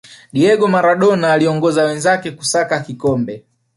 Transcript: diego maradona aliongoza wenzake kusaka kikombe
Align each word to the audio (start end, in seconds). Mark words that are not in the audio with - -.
diego 0.33 0.67
maradona 0.75 1.33
aliongoza 1.33 1.83
wenzake 1.83 2.31
kusaka 2.31 2.79
kikombe 2.79 3.43